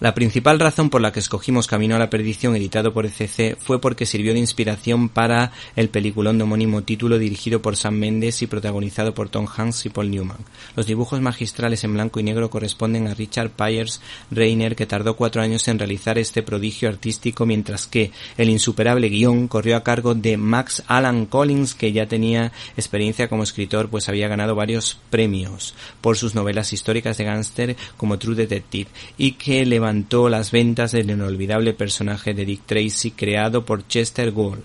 [0.00, 3.80] La principal razón por la que escogimos Camino a la Perdición editado por ECC fue
[3.80, 8.46] porque sirvió de inspiración para el peliculón de homónimo título dirigido por Sam Mendes y
[8.46, 10.36] protagonizado por Tom Hanks y Paul Newman.
[10.76, 14.00] Los dibujos magistrales en blanco y negro corresponden a Richard Pyers
[14.30, 19.48] Reiner que tardó cuatro años en realizar este prodigio artístico mientras que el insuperable guion
[19.48, 24.28] corrió a cargo de Max Alan Collins que ya tenía experiencia como escritor pues había
[24.28, 29.87] ganado varios premios por sus novelas históricas de gángster como True Detective y que levantó
[29.88, 34.60] levantó las ventas del inolvidable personaje de Dick Tracy creado por Chester Gould.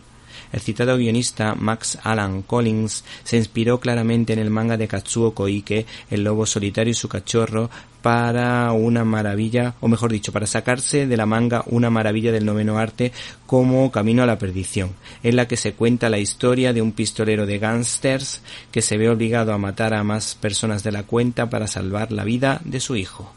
[0.52, 5.86] El citado guionista Max Alan Collins se inspiró claramente en el manga de Katsuo Koike,
[6.12, 7.70] El lobo solitario y su cachorro,
[8.02, 12.78] para una maravilla, o mejor dicho, para sacarse de la manga una maravilla del noveno
[12.78, 13.14] arte
[13.46, 14.92] como Camino a la Perdición,
[15.24, 18.42] en la que se cuenta la historia de un pistolero de gángsters
[18.74, 22.26] que se ve obligado a matar a más personas de la cuenta para salvar la
[22.26, 23.34] vida de su hijo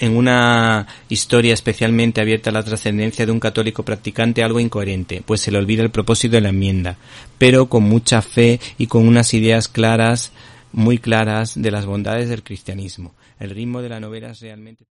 [0.00, 5.42] en una historia especialmente abierta a la trascendencia de un católico practicante algo incoherente, pues
[5.42, 6.96] se le olvida el propósito de la enmienda,
[7.38, 10.32] pero con mucha fe y con unas ideas claras,
[10.72, 13.14] muy claras, de las bondades del cristianismo.
[13.38, 14.86] El ritmo de la novela es realmente...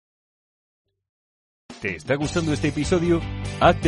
[1.82, 3.22] ¿Te está gustando este episodio?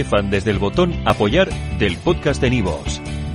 [0.09, 3.02] Fan desde el botón apoyar del podcast de Nivos.